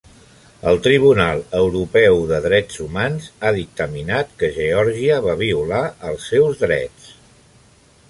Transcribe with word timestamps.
El 0.69 0.79
Tribunal 0.85 1.41
Europeu 1.59 2.17
de 2.31 2.39
Drets 2.47 2.81
Humans 2.85 3.29
ha 3.43 3.53
dictaminat 3.59 4.35
que 4.41 4.53
Geòrgia 4.59 5.23
va 5.29 5.39
violar 5.47 5.87
els 6.13 6.29
seus 6.35 6.63
drets. 6.69 7.17